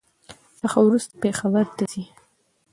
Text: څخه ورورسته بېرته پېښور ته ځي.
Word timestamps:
څخه 0.59 0.77
ورورسته 0.81 1.13
بېرته 1.21 1.21
پېښور 1.23 1.67
ته 1.77 1.83
ځي. 1.91 2.03